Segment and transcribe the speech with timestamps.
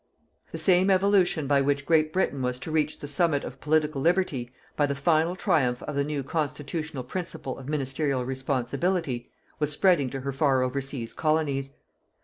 [0.51, 4.51] The same evolution by which Great Britain was to reach the summit of Political Liberty
[4.75, 9.29] by the final triumph of the new constitutional principle of ministerial responsibility,
[9.59, 11.73] was spreading to her far overseas Colonies.